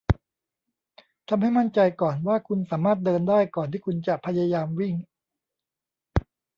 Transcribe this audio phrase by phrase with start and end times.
[1.27, 4.95] ทำให้มั่นใจก่อนว่าคุณสามารถเดินได้ก่อนที่คุณจะพยายามวิ่ง